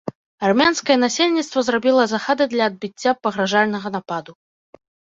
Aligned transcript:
Армянскае 0.45 0.95
насельніцтва 1.03 1.59
зрабіла 1.69 2.03
захады 2.15 2.43
для 2.57 2.63
адбіцця 2.73 3.11
пагражальнага 3.23 3.87
нападу. 4.01 4.31